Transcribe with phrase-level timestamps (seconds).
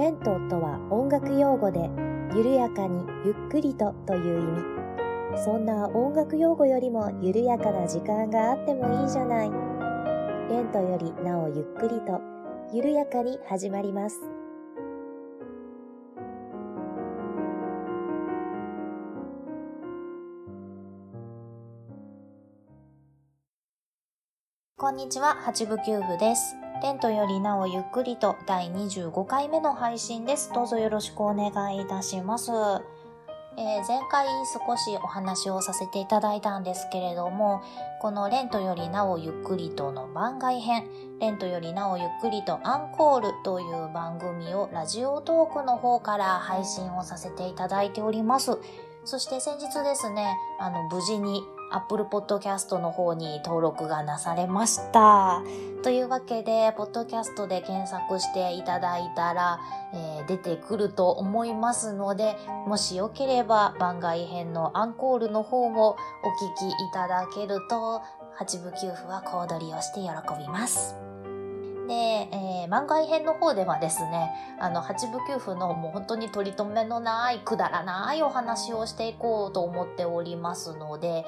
[0.00, 1.90] レントとは音楽用語で、
[2.34, 4.44] 緩やかにゆっくりとという意
[5.34, 5.44] 味。
[5.44, 9.50] そんな音楽用語よりも緩やかな時間があってもいいじゃない。
[10.48, 12.18] レントよりなおゆっくりと、
[12.72, 14.22] 緩やかに始まります。
[24.78, 26.59] こんにちは、八部九夫です。
[26.80, 30.50] テントよりなおゆっくりと第25回目の配信です。
[30.54, 32.50] どうぞよろしくお願いいたします。
[32.52, 37.60] えー、前回少しお話をさせていただいたんですけれども、
[38.00, 40.88] このレントよりなおゆっくりとの番外編、
[41.20, 48.58] レントよりなおゆっくりとアンコールという番組をラジオトークの方から配信をさせていただいております。
[49.04, 55.42] そして先日ですね、あの、無事に Apple Podcast の方に登録がなされました。
[55.82, 59.60] というわけで、ポッドキャストで検索していただいたら、
[59.94, 62.36] えー、出てくると思いますので、
[62.66, 65.96] もしよければ番外編のアンコールの方もお聞
[66.58, 68.02] きいただけると、
[68.34, 70.08] 八部九夫は小躍りをして喜
[70.38, 71.09] びます。
[71.90, 81.24] で、えー、番外編の方ではですね、あの、八部九夫のもう本当に取り留めのないくだらないお話をしていこうと思っておりますので、え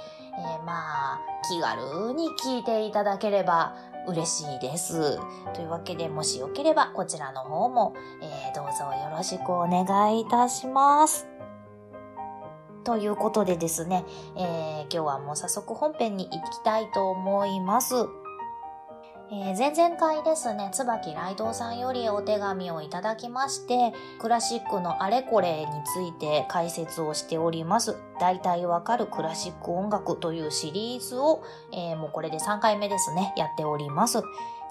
[0.60, 3.74] ー、まあ、気軽に聞いていただければ
[4.06, 5.18] 嬉しいです。
[5.52, 11.26] というわけで、もしよければこちらの方も、えー、どうぞよろしくお願いいたします。
[12.84, 14.04] ということでですね、
[14.36, 18.21] えー、今日はもう早速本編に行きたいと思います。
[19.34, 27.96] えー、前々回ですね、椿雷道さんよりお手紙をいただきまして、クラシックのあれこれについて解説をしております。
[28.20, 34.22] 大体わかるクラシック音楽というシリーズを、えー、もうこれで3回目ですね、やっております。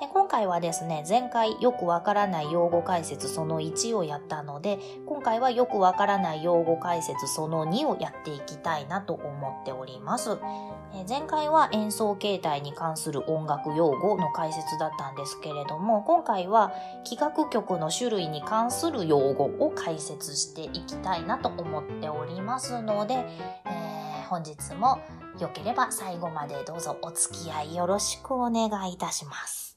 [0.02, 10.40] で今回はですね、前回よくわからない用語解説その1をやったので、今回はよくわからない用語解説その2をやっていきたいなと思っております。
[10.96, 16.74] え前回は演奏形態に関する音楽用語の解説だったんですけれども、今回は
[17.04, 25.00] 器楽曲の種類に関する用語を解説していきたいなと思っておりますので、えー、本日も
[25.40, 29.71] 良ければ最後までどうぞお付き合いよろしくお願いいたします。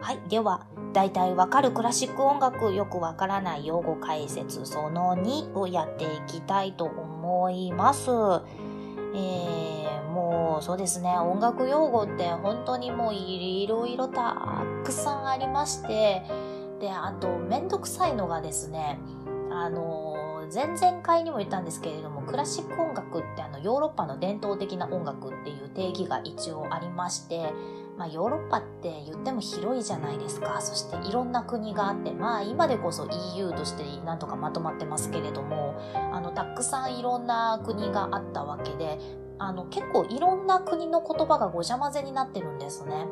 [0.00, 0.20] はい。
[0.28, 8.10] では、大体わかるクラシック音楽、よくわからない用語解説その2をやっていきたいと思います。
[9.14, 16.22] えー、もうそうですね、音楽用語って本当にもういろいろたくさんありまして、
[16.80, 18.98] で、あとめんどくさいのがですね、
[19.52, 27.52] あの、前々回にも言ったんですけれども、クラシック音楽ってあのヨーロッパの伝統的な音楽っていう定義が一応ありまして、
[28.00, 30.58] まあ、ヨーロッパって言っても広いじゃないですか。
[30.62, 33.06] そしていろんな国があって、まあ今でこそ
[33.36, 35.78] EU としてなんとかまとまってますけれども、
[36.10, 38.98] あの、たくさんいろんな国があったわけで、
[39.38, 43.06] あの、結構いろんな国の言葉がごちゃ混ぜになってるんですね。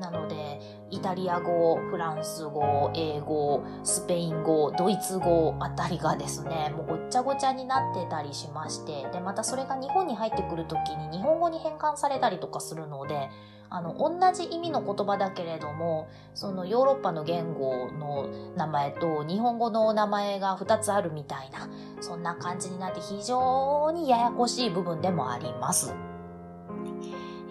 [0.00, 13.30] なので、イタリア語、フランス語、英語、スペイン語、ドイツ語あたりがですね、もうごっちゃごちゃになってたりしまして、で、またそれが日本に入ってくるときに日本語に変換されたりとかするので、
[13.74, 21.68] あの、同じ意味の言葉だけれども、そのヨーロッパの言語の名前と日本語の名前が2つあるみたいな、
[22.00, 25.92] そんな感じになって非常にややこしい部分でもあります。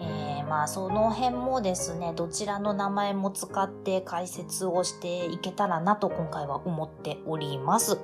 [0.00, 7.98] え、まあその辺もですね、どちらの名前も使って解説をしていけたらなと今回は思っております。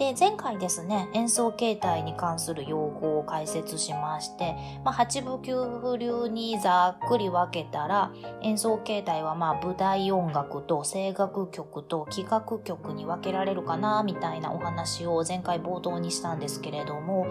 [0.00, 8.10] で、前回ですね、演奏形態に関する用語を解説しまして、まあ、八部九部流にざっくり分けたら、
[8.40, 17.26] 演奏形態はまあ舞台音楽と声楽曲と器楽曲に分けられるかな、みたいなお話を前回冒頭にしたんですけれども、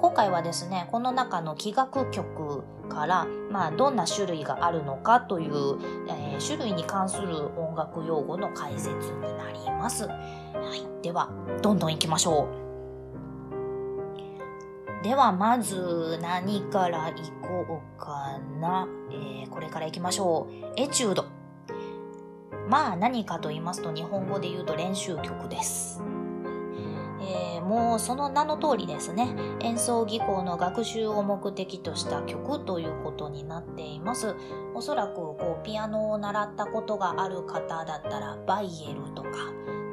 [0.00, 5.78] 今回はですね、この中の器楽曲から、まあ、どんな種類があるのかという、
[6.08, 10.06] えー、種類に関する学用語の解説になります。
[10.06, 10.14] は
[10.74, 11.02] い。
[11.02, 11.30] では、
[11.62, 12.48] どんどん行きましょ
[15.00, 15.04] う。
[15.04, 18.88] では、まず何から行こうかな。
[19.12, 20.72] えー、これから行きましょう。
[20.76, 21.26] エチュード。
[22.68, 26.02] まあ何かと言いますと日本語で言うと練習曲です。
[27.20, 34.34] えー、もうその名の通りですね演奏技巧の学習を目的とした曲ということになっています
[34.74, 39.30] おそらくこうピアノを習ったことがある方だったらバイエルとか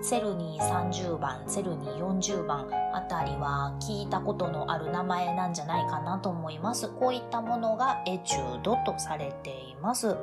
[0.05, 6.89] セルニー30番、セルニー40番あたりは聞いたことのある名前なんじゃないかなと思います。
[6.89, 10.15] こういったものがエチュードとされています。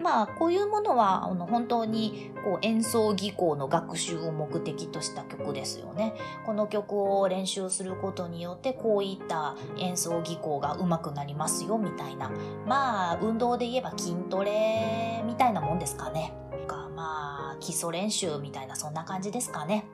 [0.00, 6.14] まあ、こういうものは、あの、本当に、こう、演奏技巧の学習を目的とした曲ですよね。
[6.46, 12.30] この曲を練習することによって、こういった演奏技巧が上手くなりますよ、みたいな。
[12.66, 16.32] まあ、運動で言えば筋トレみたいなもんですかね。
[16.66, 19.84] かまあ、基礎練習みたいな、そんな感じですかね。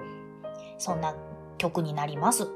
[0.79, 1.15] そんな
[1.59, 2.49] 曲になります。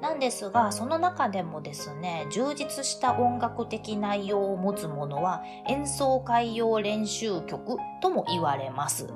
[0.00, 9.08] なんですが、その中でもですね、充実した音楽的内容を持つものは演奏会用練習曲とも言われます。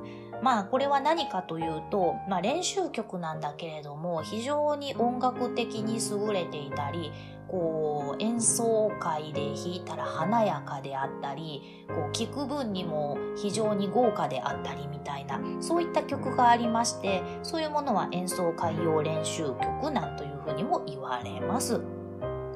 [0.42, 7.12] まあこれは何かというと、まあ練習曲なんだけれども非常に音楽的に優れていたり、
[7.52, 21.82] こう演奏会で弾いたら華やかであったりこう聞く分にも非常に豪華であったりみたいなそういった曲がありましてそういうものは演奏会用練習曲なんというふうにも言われます。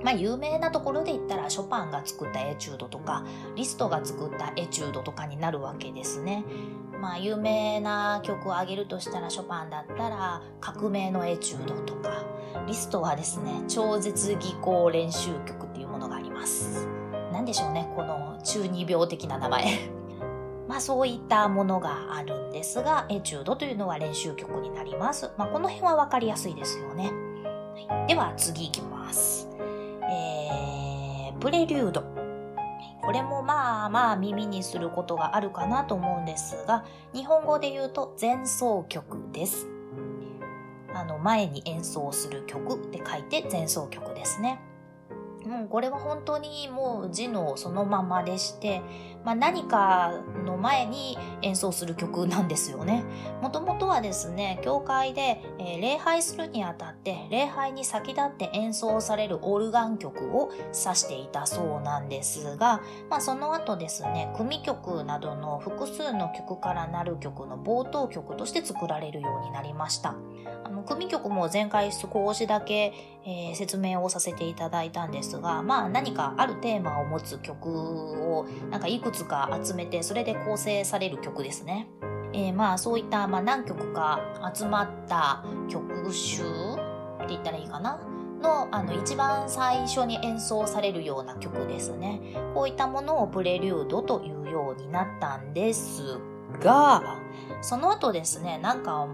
[0.03, 3.25] まあ、有名なところで言ったらショパンが作ったエチュードとか
[3.57, 6.45] リストが作ったエチュードとかになるわけですね。
[7.01, 12.25] まあ有名な曲を挙げるとしたらショパンだったら革命のエチュードとか
[12.67, 16.89] リストはですね超絶技巧練習曲っていうものがあります。
[17.33, 19.65] 何でしょうねこの中二病的な名前。
[20.69, 25.31] まあそういったものがあるんですがエチュードというのは練習曲になります。
[25.37, 27.13] まあこの辺は分かりやすいですよね、
[27.89, 29.49] はい、では次いきます。
[30.11, 32.03] えー、プレリュード。
[33.03, 39.69] これもまあまあ耳にすることがあるかなと思うんですが、日本語で言うと前奏曲です。
[41.07, 44.61] の、前に演奏する曲って書いて前奏曲ですね。
[45.65, 48.83] う、これは本当にもう字のそのままでして、
[49.25, 50.13] まあ、何か
[50.45, 53.05] の前に演奏する曲なんですよね。
[53.43, 62.81] もともとはですね、教会で、え、礼拝するにあたって礼拝に先立って演奏されるオルガン曲を指していたそうなんですが、
[63.11, 70.15] まあ、その後ですね、組曲などの複数の曲からなる曲の冒頭曲として作られるようになりました。
[70.87, 72.95] 組曲も前回少しだけ、
[73.25, 81.89] えー、説明をさせていただいたんですが、まあ何かあるテーマを持つ曲をなんかいくつか集めてそれで構成される曲ですね。
[82.33, 84.21] えー、まあそういった、まあ、何曲か
[84.55, 87.99] 集まった曲集って言ったらいいかな？
[88.43, 92.21] のあの一番最初に演奏されるような曲ですね。
[92.55, 96.19] こういったものをプレリュードというようになったんです
[96.61, 97.17] が、
[97.63, 99.09] その後ですね、なんか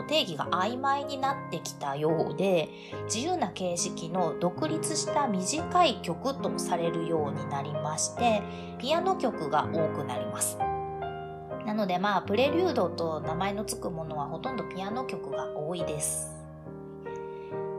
[0.00, 2.70] こう定義が曖昧になってきたようで
[3.04, 8.42] 自由な形式の独立した短い曲とされるようになりまして
[8.78, 10.58] ピアノ曲が多くなります。
[11.66, 16.34] なのでまあプレリュードと名前の付くものはほとんどピアノ曲が多いです。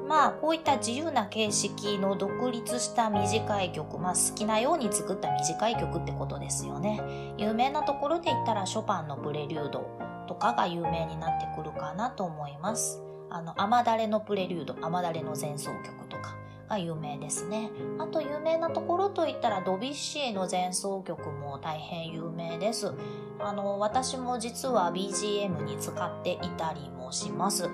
[0.07, 7.33] まあこういった自由な形式の独立した短い曲、まあ好きなように作った短い曲ってことですよね。
[7.37, 10.10] 有名なところで言ったらショパンのプレリュード。
[10.31, 13.01] とかが有名になってくるかなと思います。
[13.29, 16.37] あの、雨だれのプレリュード、雨だれの前奏曲とか
[16.69, 17.69] が有名ですね。
[17.99, 22.93] あと有名なところといったらドビュッシーの前奏曲も大変有名です。
[23.41, 27.69] あの、私も実は BGM に使っていたりもします。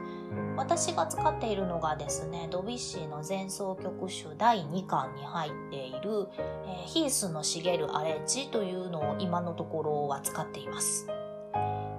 [0.56, 6.27] 私が使っているのがですね、ドビュッシーの前奏曲集第2巻に入っている、
[6.65, 11.08] えー、ヒースの茂るアレッジというのを今のところは使っています。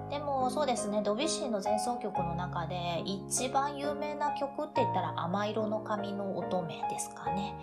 [0.09, 2.75] でもそうですねドビュッシーの前奏曲の中で
[3.05, 7.55] 一番有名な曲って言ったら「甘色の髪の乙女」ですかね。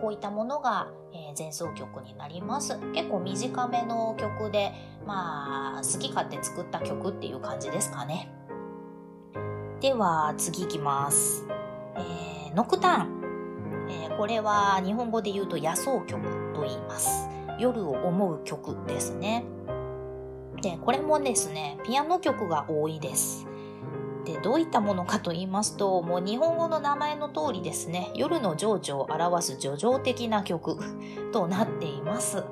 [0.00, 0.88] こういったものが、
[1.36, 2.78] 前奏曲になります。
[2.94, 4.72] 結構短めの曲で
[5.06, 8.30] まあ好き勝手作った曲っていう感じですかね。
[9.80, 11.46] では次いきます、
[11.96, 16.20] えー、ノクターン、えー、これは日本語で言うと野草曲
[16.54, 17.28] と言います。
[17.58, 19.44] 夜を思う曲ですね。
[20.62, 23.46] で、これもですね、ピアノ曲が多いです。
[24.24, 30.78] で、どういったものかと言いますと、もう日本語の名前の通りですね、夜の情緒を表す叙情的な曲
[31.32, 32.44] となっています。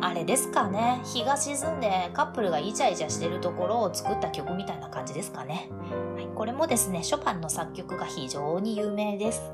[0.00, 5.70] あれですかね、日が沈んでカップルがイチャイチャしてるところを作った曲みたいな感じですかね。
[6.14, 9.50] はい、これもですね、ショパンの作曲が非常に有名です。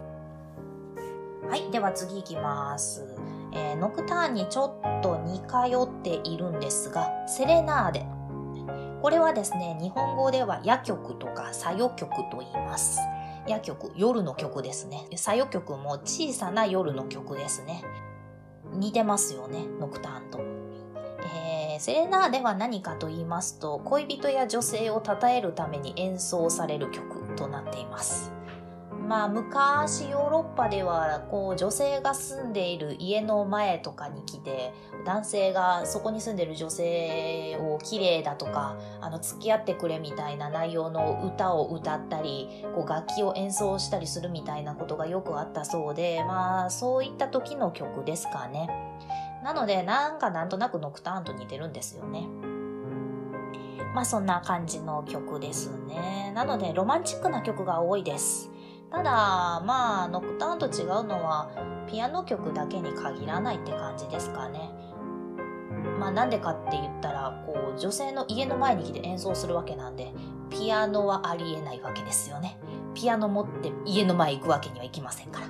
[1.48, 3.11] はい、では次いきます。
[3.52, 5.46] えー、ノクターンにちょっと似通
[5.82, 8.06] っているんですが、セレナーデ。
[9.02, 13.00] これはですね、日本語では夜曲とか作業曲と言います。
[13.48, 15.06] 夜曲、夜の曲ですね。
[15.16, 17.82] 作業曲も小さな夜の曲ですね。
[18.72, 20.40] 似てますよね、ノクターンと。
[21.24, 28.31] えー、セレナーデは何かと言いますと、恋人や女性を称えるために演奏される曲となっています。
[29.12, 34.72] まあ昔ヨーロッパではこう女性が住んでいる家の前とかに来て
[35.04, 48.70] 男性がそこに住んでる女性を綺麗だとかあの付き合ってくれみたいな内容の歌を歌ったりこう楽器を演奏したりするみたいなことがよくあったそうでまあそういった時の曲ですかね。
[49.44, 52.26] なのでなんかなんとなくノクターンと似てるんですよね。
[53.94, 56.32] まあそんな感じの曲ですね。
[56.34, 58.51] なのでロマンチックな曲が多いです。
[58.92, 59.10] ただ、
[59.64, 61.50] まあ、ノクターンと違うのは、
[61.90, 64.70] ピアノ曲だけに限らないって感じですかね。
[65.98, 70.12] まあ、なんでかって言ったら、こう、女性の家の前に来て演奏するわけなんで、
[70.50, 72.58] ピアノはありえないわけですよね。
[72.94, 75.46] ピアノ持って家の前行くわけにはいきませんから。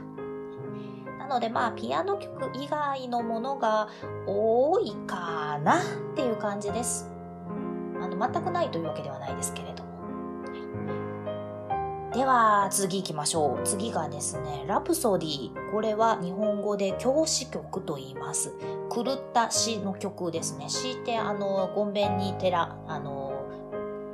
[1.18, 3.88] なのでまあ、ピアノ曲以外のものが
[4.26, 5.82] 多いかなっ
[6.14, 7.11] ていう感じです。
[8.00, 9.81] あの、全くないというわけではないですけれど。
[12.14, 13.66] では次行きましょう。
[13.66, 15.71] 次がですね、ラプソディ。
[15.71, 18.52] これは日本語で教師曲と言います。
[18.95, 20.69] 狂った詩の曲ですね。
[20.69, 23.33] 詩ってあの、ゴンベンに寺、あの、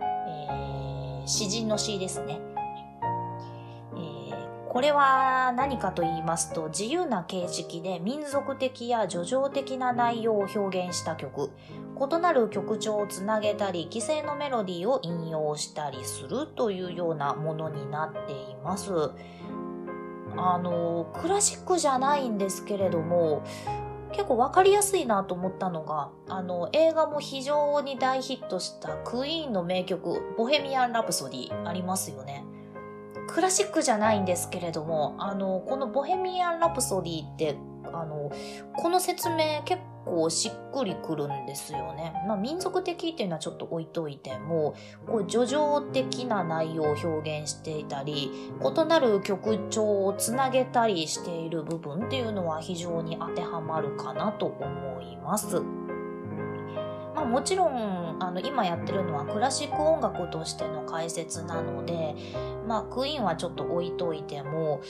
[0.00, 2.40] えー、詩人の詩ですね。
[4.68, 11.50] これは何かと言いますと自由な形式で民族的や叙情的な内容を表現した曲
[12.00, 18.92] 異なる曲調をつなげたり既成のメロディーを引用したりするというようなものになっています
[20.36, 23.42] あのクラシックじゃないんですけれども
[24.12, 32.44] 結構わかりやすいなと思ったのが、あの、映画も非常に大ヒットしたクイーンの名曲、ボヘミアン・ラプソディありますよね。
[33.28, 37.56] クラシックじゃないんですけれども、あの、このボヘミアン・ラプソディって、
[37.92, 38.30] あの、
[38.76, 39.97] この説明結構
[40.30, 42.12] しっくりくるんですよね。
[42.26, 44.74] まあ、民族的っていうのはちょっと置いといても、
[45.06, 55.62] こう、叙情的な内容を表現していたり、異なる曲調をつなげたりしている部分っていうのは非常に当てはまるかなと思います。
[57.14, 62.14] まあ、もちろんあの今やってるのはクラシック音楽としての解説なので、
[62.66, 64.80] まあ、クイーンはちょっと置いといても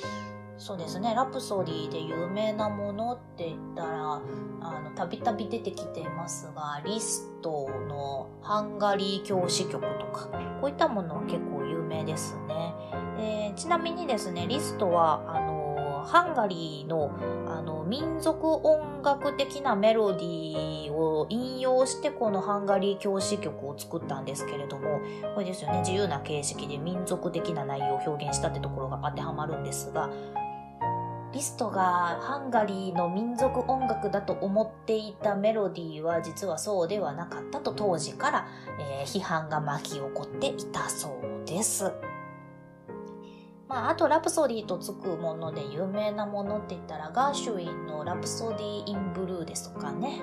[0.59, 4.21] そうですねラプソディで有名なものって言ったら
[4.61, 10.27] あのたびたび出てきていますがリストのハンガリー教師曲とか
[10.61, 12.75] こういったものは結構有名ですね。
[13.17, 15.59] でちなみにですねリストはあの
[16.05, 17.13] ハンガリーの
[17.47, 25.01] あの民族音楽的なメロディーを引用してこのハンガリー教師曲を作ったんですけれども
[25.35, 30.11] これですよね自由な形式で民族的な内容を表現したってところが当てはまるんですが
[31.39, 38.49] リストがハンガリーの民族音楽だと思っていたメロディーは実はそうではなかったと当時から、
[38.81, 41.93] えー、批判が巻き起こっていたそうです。
[43.69, 50.21] まあ、あとラプソディーとつくもので有名なものって言ったらガーシュウィンのラプソディ・イン・ブルーですとかね。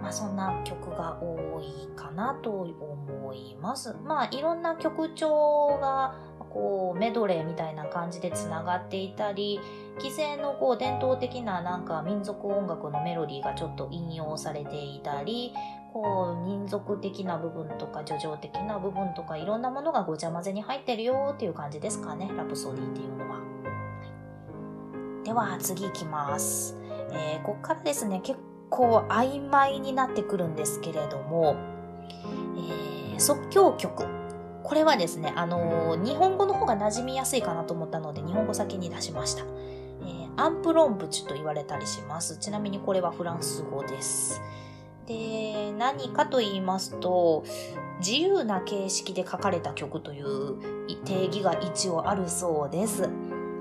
[0.00, 3.94] まあ、そんな曲が多いかなと思います。
[4.02, 6.14] まあ、いろんな曲調が
[6.52, 9.60] こうメドレーみたいな感じでつながっていたり
[9.98, 15.52] 既成のこう伝統的ななんか民族音楽のメロディーがちょっと引用されていたり
[15.92, 23.40] こう民族的な部分とか叙情的な部分とかいろんなものがごちゃ混ぜに入ってるよっていう感じですかねラプソディーっていうのは。
[25.24, 26.76] では次いきます。
[27.12, 28.38] えー、こっからですね結
[28.70, 31.56] 構曖昧になってくるんですけれども、
[32.56, 34.19] えー、即興曲
[34.70, 39.42] これはですね、あのー、日本語の方が馴染みやすいかなと思ったので日本語先に出しました。
[39.42, 42.38] えー、アンプロンプチと言われたりします。
[42.38, 44.40] ちなみにこれはフランス語です。
[45.08, 47.42] で、何かと言いますと、
[47.98, 53.10] 自由な形式で書かれた曲という定義が一応あるそうです。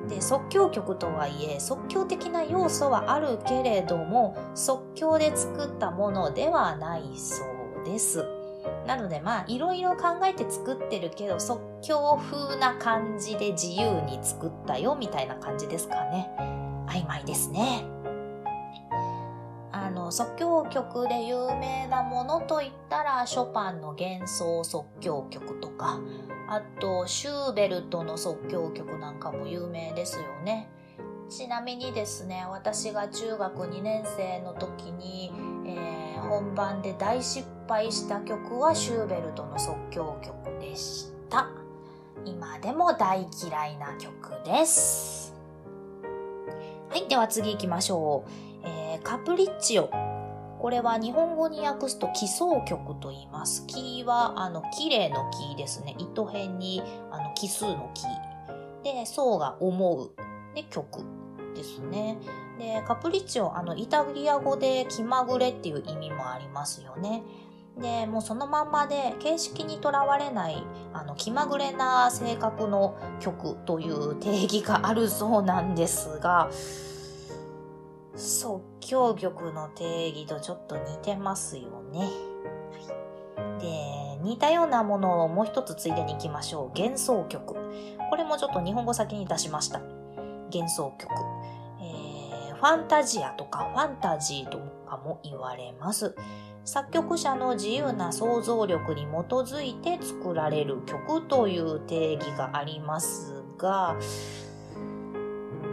[0.09, 7.43] で即興曲とはいえ即興的な要素はあるけれども即興で作ったものではないそ
[7.81, 8.38] うです。
[8.85, 16.29] なのでまあいろいろ考えて作ってるけど即興風な感じで自由に作ったよみたいな感じですかね。
[16.87, 17.85] 曖昧ですね。
[19.71, 25.99] あの即興曲で有名なものといったらショパンの幻想即興曲とか
[26.47, 30.69] あとシューベルトの即興曲なんかも有名ですよね
[31.29, 35.31] ちなみにですね私が中学2年生の時に、
[35.65, 41.49] えー、本番で大失敗した曲はシューベルトの即興曲でした
[42.25, 45.33] 今でも大嫌いな曲です
[46.89, 49.89] はいでは次行きましょうえー、カプリッチオ。
[50.59, 53.65] これは日本語に訳すと奇想曲と言います。
[53.67, 55.95] キーは、あの、綺麗のキーですね。
[55.97, 58.99] 糸辺に、あの、奇数のキー。
[59.01, 60.11] で、そうが思う。
[60.53, 61.01] で、曲
[61.53, 62.17] ですね。
[62.57, 67.23] で、カプリッチオ、あの、イタリア語で気まぐれっていう意味もありますよね。
[67.77, 70.63] で、もうそのまんまで、形式にとらわれない、
[70.93, 76.49] あの、気まぐれな性格の曲という定義があるそうなんですが、
[78.15, 82.09] 即興曲の定義とちょっと似てますよね。
[83.59, 86.77] で、似たようなものをもう一つついでに行きましょう。
[86.77, 87.53] 幻想曲。
[88.09, 89.98] これもちょっと日本語先に出しました。
[90.51, 91.11] 幻想曲。
[91.81, 94.57] えー、ファンタジアとかファンタジーと
[94.89, 96.15] かも言われます。
[96.65, 103.95] 作曲者の自由な想像力に基づいて作られる曲という定義がありますが、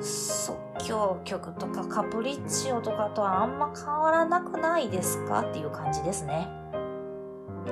[0.00, 0.56] 即
[0.87, 5.40] 興曲とかカプリッチオとかとはあんま変わらなくないですか？
[5.40, 6.49] っていう感じですね。
[7.66, 7.68] う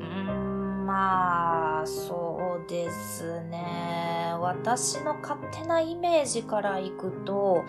[0.00, 2.25] ーん、まあ、そう
[2.68, 4.34] ですね。
[4.40, 7.64] 私の勝手なイメージからいくと、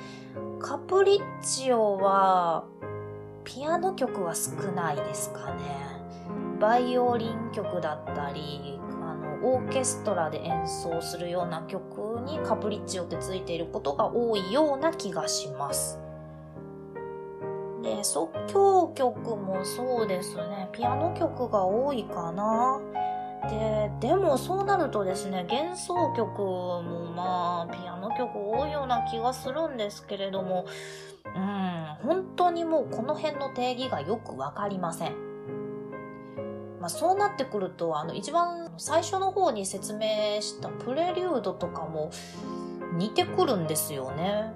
[0.59, 2.65] カプリッチオは、
[3.43, 5.63] ピアノ曲は少ないですかね。
[6.59, 15.99] バイオリン曲だったり、あのオーケストラで演奏するような曲にカプリッチオってついていることが多いような気がします。
[17.83, 20.69] で、即興曲もそうですね。
[20.71, 22.81] ピアノ曲が多いかな。
[23.49, 30.65] で、でもそうなるとですね、幻想曲もまあ、ピアノ曲多いような気がするんですけれども、
[31.25, 35.15] うん、本当にもうこの辺の定義がよくわかりません。
[36.79, 42.11] まあ、そうなってくると、あの、一番最初の方に説明したプレリュードとかも
[42.93, 44.53] 似てくるんですよね。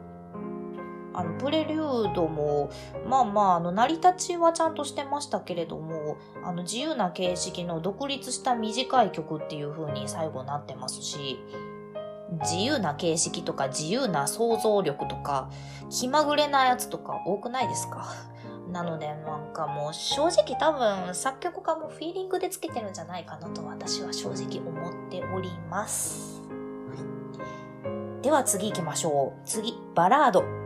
[1.14, 2.70] あの、プレリュードも、
[3.08, 11.44] まあまあ、あの、成り立ちはちゃんとしてましたけれども、あの、自由な形式の独立した短い曲っていう風に最後なってますし、
[12.44, 15.50] 自由な形式とか自由な想像力とか
[15.90, 18.08] 気まぐれなやつとか多くないですか？
[18.72, 26.42] なのでなんかもう正直多分作曲家もフィーリングでつけてるんじゃないかなと私は正直思っております。
[28.22, 29.42] では次行きましょう。
[29.46, 30.61] 次、バラード。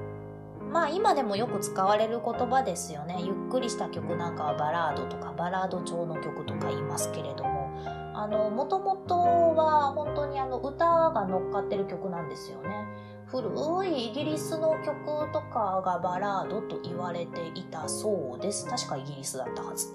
[0.75, 3.15] まあ今でもよく使われる言葉ですよね。
[3.23, 7.71] ゆっくりした曲なんかはバラードとかバラード調の曲とか言いますけれども、
[8.13, 12.85] あの、もともとは本当にあの歌が乗っかってる曲なんですよね。
[13.27, 13.49] 古
[13.87, 18.67] いイギリスの曲とかがバラードと言われていたそうです。
[18.67, 19.87] 確かイギリスだったはず。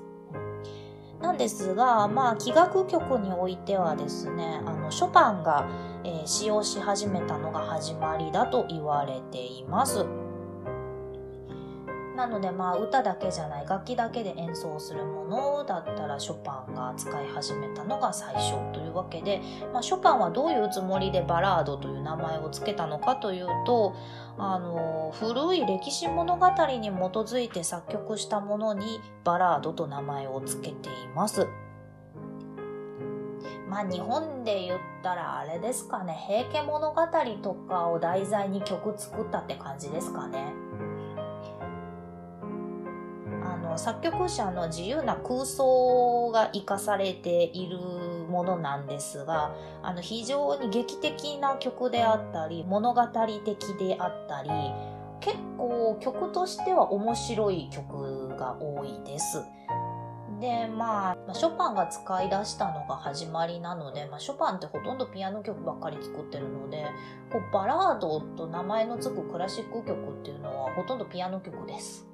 [1.20, 5.68] なんですが、まあ、器楽曲においてはですね、あの、ショパンが、
[6.04, 10.06] えー、使用し始めたのが始まりだと言われています。
[12.20, 19.40] なのでまあ歌だけじゃない楽器だけで演奏するものだったらショパンが使い始めたのが最初というわけで、
[19.72, 23.96] まあ、ショパンはどういうつもりでバラードという名前を付けたのかというと
[24.36, 31.48] あの古い歴史物語に基づいて作曲したものにバラードと名前を付けています。
[33.66, 37.00] まあ日本で言ったらあれですかね、平家物語
[37.40, 40.69] とかを題材に曲作ったって感じですかね。
[43.70, 47.78] の作曲者の自由な空想が生かされている
[48.28, 53.02] ものなんですがあの非常に劇的な曲であったり物語
[53.44, 54.50] 的であったり
[55.20, 59.42] 結構曲としては面白い曲が多いです。
[60.40, 66.86] でまあショパンが使い出したのが始まりなので、まあ、ショパンってほとんどピアノ曲ばっかり作ってるので
[67.30, 72.09] こうバラードと名前の付くクラシック曲っていうのはほとんどピアノ曲です。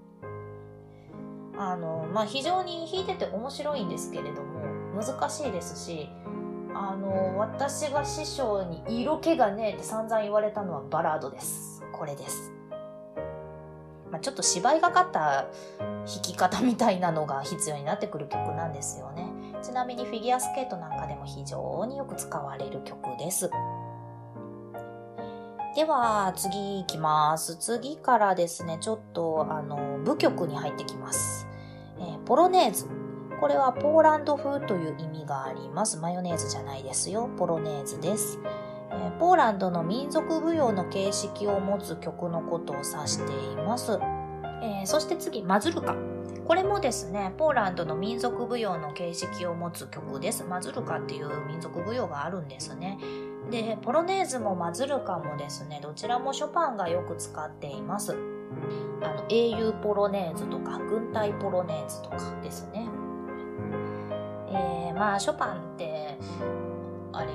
[1.58, 4.60] あの、まあ、非常に弾いてて面白いんですけれども、
[4.94, 6.08] 難しいですし、
[6.74, 11.82] あの、私が師匠に色気がねえって散々言われたのはバラードです。
[11.92, 12.52] これです。
[14.10, 15.46] まあ、ちょっと芝居がかった
[15.80, 19.26] 弾き方みたいなのが必要になってくる曲なんですよね。
[19.62, 23.50] ちなみにフィギュアスケートなんかでも非常によく使われる曲です。
[25.74, 27.56] では、次行きます。
[27.56, 31.45] 次からですね、ちょっと、あの、部曲に入ってきます。
[32.26, 32.86] ポロネーズ。
[33.40, 35.96] これはポーランド風という意味があります。
[35.98, 37.30] マヨネーズじゃないですよ。
[37.38, 38.40] ポロネーズです。
[38.90, 44.00] えー、ポーランドの民族舞踊の形式を持つ曲のことを指しています。
[44.60, 45.94] えー、そして次、マズルカ。
[46.48, 50.42] これもですね、ポーランドの民族舞踊の形式を持つ曲です。
[50.42, 52.98] マズルカっていう民族舞踊があるんですね。
[53.52, 58.35] で、ポロネーズもマズルカもですね、どちらもショパンがよく使っています。
[59.02, 62.88] あの、英雄ポロネーズとか、軍隊ポロネーズとかですね。
[64.48, 66.18] えー、まあ、ショパンって、
[67.12, 67.32] あれ、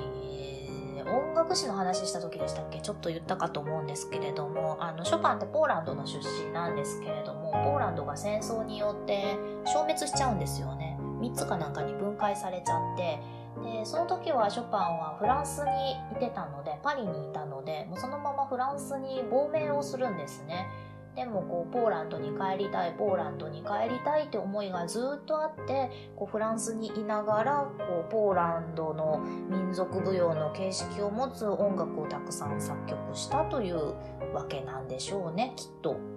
[1.04, 2.80] 音楽史の話した時でしたっけ？
[2.80, 10.98] ちょっと言ったかと思うんですけれども、あの、ショパンってポーランドの出身なんですけれども、ポーランドが戦争によって消滅しちゃうんですよね。
[11.20, 13.20] 3つかなんかに分解されちゃって、
[13.62, 20.66] でその時はショパンはフランスにいてたのでパリにいたのでもうそのままフランスに亡命をするんですね
[21.14, 29.20] でもこうポーランドに帰りたいポーランドに帰りたいって思いがずっとあってこうフランスにいながらこうポーランドの
[29.50, 33.94] 民族舞踊の形式を持つ音楽をたくさん作曲したという
[34.32, 36.11] わけなんでしょうねきっと。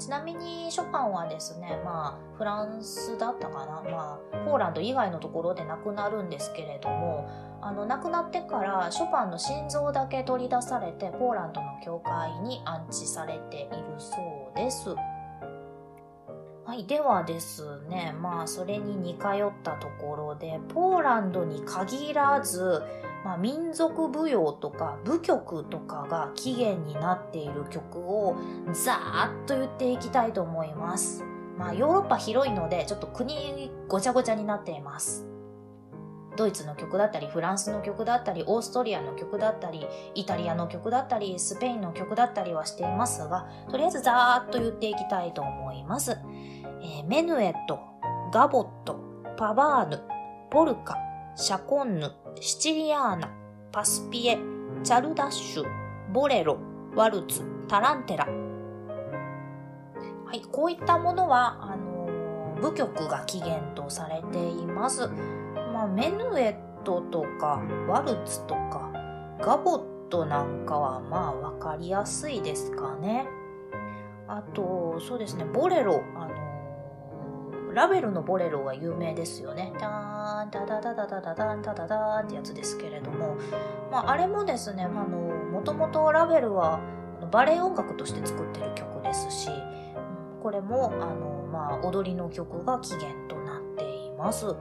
[0.00, 7.28] ちなみにショパンはですね、まあ、フランスだったかな、まあ、ポーランド以外のところで亡くなるんですけれども、
[7.60, 14.16] あの、亡くなってからショパンの心臓だけ取り出されて、ポーランドの教会に安置されているそ
[14.54, 14.88] うです。
[16.64, 16.86] はい。
[16.86, 22.82] ではですね、まあ、それに似通ったところで、ポーランドに限らず、
[23.24, 28.36] まあ、民族舞踊とか舞曲とかが起源になっている曲を
[28.72, 31.24] ざーっと言っていきたいと思います。
[31.58, 35.26] まあ、ヨーロッパ広いので、ちょっと国ごちゃごちゃになっています。
[36.36, 46.12] ドイツの曲だったり、フランスの曲だったり、オーストリアの曲だったり、イタリアの曲だったり、スペインの曲だったりはしていますが、とりあえずざーっと言っていきたいと思います。
[46.82, 47.80] えー、メヌエット、
[48.32, 48.98] ガボット、
[49.36, 50.00] パバーヌ、
[50.50, 50.96] ポルカ、
[51.36, 53.28] シャコンヌ、シチリアーナ、
[53.72, 54.38] パスピエ、
[54.82, 55.64] チャルダッシュ、
[56.12, 56.58] ボレロ、
[56.94, 58.26] ワルツ、タランテラ。
[58.26, 58.32] は
[60.34, 65.08] い、こういったものは、あの、舞曲が起源とされています。
[65.72, 68.90] まあ、メヌエットとか、ワルツとか、
[69.40, 73.26] ガボットなんかは、まあ、わかりやすいですかね。
[74.28, 76.29] あと、そうですね、ボレロ、あ
[77.72, 79.72] ラベルのボレロが有名ですよね。
[79.78, 83.36] ダーン、ダダダダダダダン、ダダダーンってやつですけれども、
[83.90, 86.80] まあ、あれもですね、あの、もともとラベルは
[87.30, 89.50] バレエ音楽として作ってる曲ですし、
[90.42, 94.54] これも、あの、まあ、踊りの曲が起源となっています。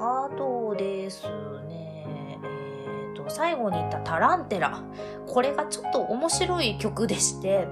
[0.00, 1.22] あとです
[1.68, 4.82] ね、えっ、ー、と、最後に言ったタランテラ。
[5.26, 7.68] これがちょっと面白い曲でして、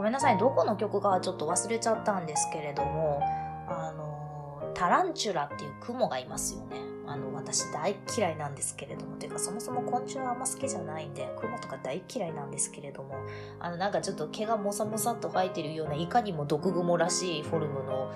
[0.00, 3.20] ごめんなさい、どこの曲かはちょっと忘れちゃったんですけれども、
[3.68, 6.80] あの、タランチュラっていう雲がいますよね。
[7.06, 13.14] あの、私大嫌いなんですけれども、ていうかそもそも昆虫はあんま好きじゃないんで、雲とか大嫌いなんですけれども、
[13.58, 18.10] あの、なんかちょっと毛がもさもさっと生えてるような、いかにも毒蜘蛛らしいフォルムの、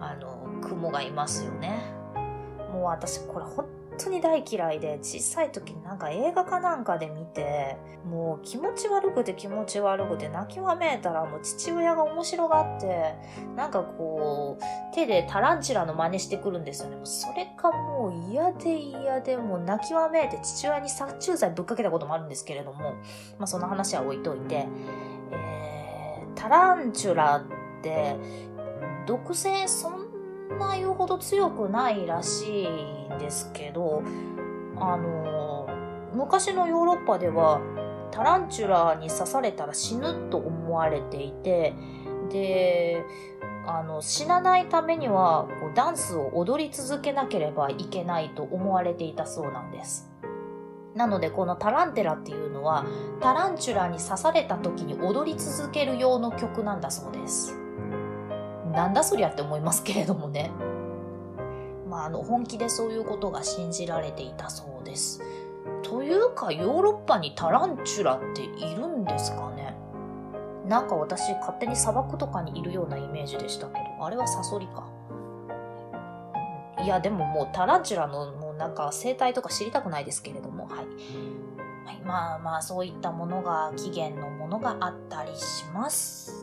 [0.00, 1.94] あの、雲がいますよね。
[2.72, 3.66] もう私これ本
[4.04, 13.14] 当に大嫌いで、小さい時になんか映画かなんかで見て、もう気持ち悪くて気持ち悪くて泣きわめいたらもう父親が面白がって、
[13.56, 16.96] なんかこう、手でタランチュラの真似してくるんですよね。
[17.04, 22.92] それかもう嫌で嫌でもう泣きわめいて父親に殺虫剤ぶっかけたこともあるんですけれども、
[23.38, 24.66] まあその話は置いといて、
[25.32, 27.42] えー、タランチュラっ
[27.82, 28.16] て、
[29.06, 29.99] 毒性そん
[30.58, 32.68] な言うほど強くないらしい
[33.14, 34.02] んですけど、
[34.76, 35.68] あの、
[36.12, 37.60] 昔のヨーロッパでは
[38.10, 41.74] タランチュラに刺されたら死ぬと思われていて、
[42.30, 43.04] で、
[43.66, 50.10] あの、死なないためにはこうダンスを踊り続けなければいけないと思われていたそうなんです。
[50.94, 52.84] なのでこのタランテラっていうのは
[53.20, 57.59] タランチュラに刺された時に踊り続ける用の曲なんだそうです。
[58.72, 60.50] なんだそりゃって思いますけれどもね。
[61.88, 65.20] まあ、あの、本気でそういうことが信じられていたそうです。
[65.82, 69.74] というか、ヨーロッパにタランチュラっているんですかね
[70.66, 74.88] なんか私、勝手に砂漠とかにいるようなイメージでしたけど、あれはサソリか。
[76.82, 80.86] いや、でももうタランチュラのもうなんか生態とか知りたくないですけれども、はい。
[81.86, 86.39] はい、まあまあ、そういったものが、起源のものがあったりします。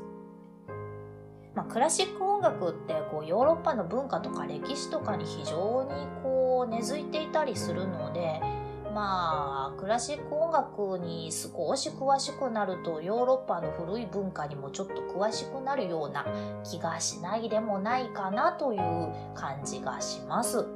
[1.57, 8.39] まあ、クラシック音楽ってこうヨーロッパの文化とか歴史とかに非常にこう根付いていたりするので
[8.93, 16.27] まあクラシック音楽に少し詳しくなるとヨーロッパの古い文化にもちょっと詳しくなるような
[16.63, 18.79] 気がしないでもないかなという
[19.33, 20.67] 感じがします。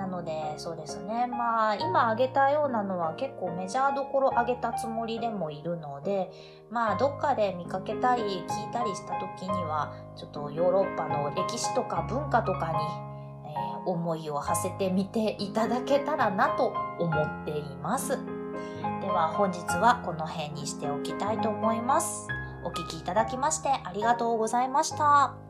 [0.00, 1.26] なので、そうですね。
[1.26, 6.30] まあ、今挙げたようなのは結構メジャーどころ挙げたつもりでもいるので、
[6.70, 12.78] まあ、どっかで見かけたり聞いたりした時には、ちょっとヨーロッパの歴史とか文化とかに、
[13.44, 18.18] えー、思いを馳せてみていただけたらなと思っています。
[19.02, 22.26] では本日はこの辺にしておきたいと思います。
[22.64, 25.49] お聴きいただきましてありがとうございました。